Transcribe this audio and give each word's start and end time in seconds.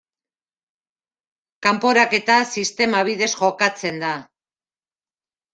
Kanporaketa 1.67 2.39
sistema 2.63 3.05
bidez 3.11 3.31
jokatzen 3.35 4.03
da. 4.07 4.13